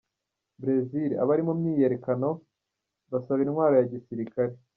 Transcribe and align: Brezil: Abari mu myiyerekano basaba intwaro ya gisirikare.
Brezil: 0.61 1.11
Abari 1.23 1.41
mu 1.47 1.53
myiyerekano 1.59 2.29
basaba 3.11 3.39
intwaro 3.45 3.73
ya 3.79 3.87
gisirikare. 3.93 4.53